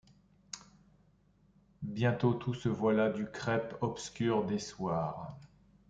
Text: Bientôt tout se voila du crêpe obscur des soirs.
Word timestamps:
Bientôt 1.83 2.33
tout 2.33 2.55
se 2.55 2.69
voila 2.69 3.11
du 3.11 3.27
crêpe 3.29 3.75
obscur 3.81 4.43
des 4.45 4.57
soirs. 4.57 5.37